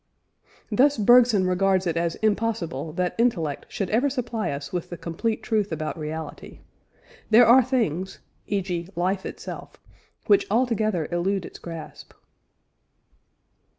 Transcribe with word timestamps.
Thus 0.71 0.97
Bergson 0.97 1.45
regards 1.45 1.85
it 1.85 1.95
as 1.95 2.15
impossible 2.23 2.91
that 2.93 3.13
intellect 3.19 3.67
should 3.69 3.91
ever 3.91 4.09
supply 4.09 4.49
us 4.49 4.73
with 4.73 4.89
the 4.89 4.97
complete 4.97 5.43
truth 5.43 5.71
about 5.71 5.95
reality; 5.95 6.61
there 7.29 7.45
are 7.45 7.63
things, 7.63 8.17
e.g. 8.47 8.89
life 8.95 9.27
itself 9.27 9.77
which 10.25 10.47
altogether 10.49 11.07
elude 11.11 11.45
its 11.45 11.59
grasp. 11.59 12.13